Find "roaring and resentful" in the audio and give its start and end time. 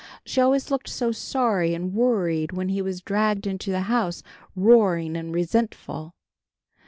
4.55-6.15